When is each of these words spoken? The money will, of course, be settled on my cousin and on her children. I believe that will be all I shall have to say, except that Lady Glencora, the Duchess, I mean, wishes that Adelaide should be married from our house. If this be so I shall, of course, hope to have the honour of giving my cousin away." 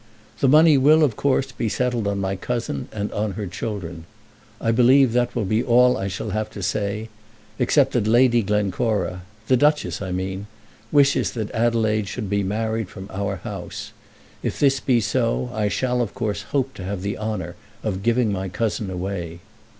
The 0.39 0.47
money 0.47 0.79
will, 0.79 1.03
of 1.03 1.15
course, 1.15 1.51
be 1.51 1.69
settled 1.69 2.07
on 2.07 2.17
my 2.17 2.35
cousin 2.35 2.87
and 2.91 3.11
on 3.11 3.33
her 3.33 3.45
children. 3.45 4.05
I 4.59 4.71
believe 4.71 5.13
that 5.13 5.35
will 5.35 5.45
be 5.45 5.61
all 5.63 5.95
I 5.95 6.07
shall 6.07 6.31
have 6.31 6.49
to 6.53 6.63
say, 6.63 7.09
except 7.59 7.91
that 7.93 8.07
Lady 8.07 8.41
Glencora, 8.41 9.21
the 9.47 9.55
Duchess, 9.57 10.01
I 10.01 10.11
mean, 10.11 10.47
wishes 10.91 11.33
that 11.33 11.51
Adelaide 11.53 12.07
should 12.07 12.31
be 12.31 12.41
married 12.41 12.89
from 12.89 13.11
our 13.13 13.35
house. 13.43 13.91
If 14.41 14.59
this 14.59 14.79
be 14.79 15.01
so 15.01 15.51
I 15.53 15.67
shall, 15.67 16.01
of 16.01 16.15
course, 16.15 16.45
hope 16.49 16.73
to 16.73 16.83
have 16.83 17.03
the 17.03 17.19
honour 17.19 17.55
of 17.83 18.01
giving 18.01 18.31
my 18.31 18.49
cousin 18.49 18.89
away." 18.89 19.39